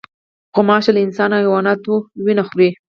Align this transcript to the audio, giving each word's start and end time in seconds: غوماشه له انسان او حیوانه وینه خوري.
غوماشه 0.53 0.91
له 0.95 0.99
انسان 1.05 1.29
او 1.33 1.39
حیوانه 1.43 1.71
وینه 2.25 2.43
خوري. 2.47 2.69